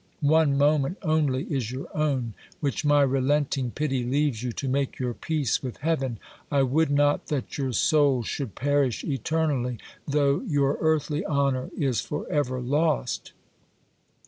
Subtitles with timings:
[0.33, 4.97] One mo ment only is your own, which my relenting pity leaves you to make
[4.97, 6.17] your peace with heaven.
[6.49, 9.77] I would not that your soul should perish eternally,
[10.07, 13.33] though your earthly honour is for ever lost.